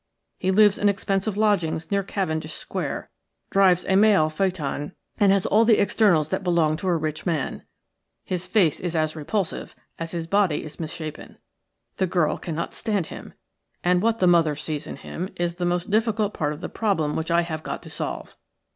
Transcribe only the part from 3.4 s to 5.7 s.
drives a mail phaeton, and has all